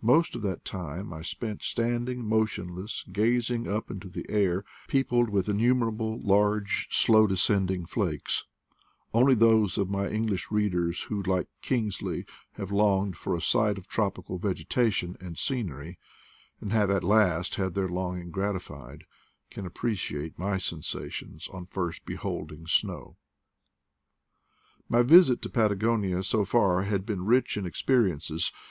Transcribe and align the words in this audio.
Most 0.00 0.34
of 0.34 0.40
that 0.40 0.64
time 0.64 1.12
I 1.12 1.20
spent 1.20 1.62
standing 1.62 2.24
motionless, 2.26 3.04
gazing 3.12 3.68
up 3.70 3.90
into 3.90 4.08
the 4.08 4.24
air, 4.30 4.64
peopled 4.88 5.28
with 5.28 5.50
innumerable 5.50 6.18
large 6.22 6.88
slow 6.90 7.26
descending 7.26 7.84
flakes: 7.84 8.46
only 9.12 9.34
those 9.34 9.76
of 9.76 9.90
my 9.90 10.08
English 10.08 10.50
readers 10.50 11.02
who, 11.10 11.22
like 11.22 11.48
Kingsley, 11.60 12.24
have 12.52 12.72
longed 12.72 13.18
for 13.18 13.36
a 13.36 13.42
sight 13.42 13.76
of 13.76 13.86
tropical 13.86 14.38
vegetation 14.38 15.14
and 15.20 15.38
scenery, 15.38 15.98
and 16.58 16.72
have 16.72 16.88
at 16.90 17.04
last 17.04 17.56
had 17.56 17.74
their 17.74 17.86
longing 17.86 18.32
grati 18.32 18.62
fied, 18.62 19.04
can 19.50 19.66
appreciate 19.66 20.38
my 20.38 20.56
sensations 20.56 21.48
on 21.52 21.66
first 21.66 22.06
behold 22.06 22.50
ing 22.50 22.66
snow. 22.66 23.18
My 24.88 25.02
visit 25.02 25.42
to 25.42 25.50
Patagonia 25.50 26.22
so 26.22 26.46
far 26.46 26.84
had 26.84 27.04
been 27.04 27.26
rich 27.26 27.58
in 27.58 27.66
experiences. 27.66 28.50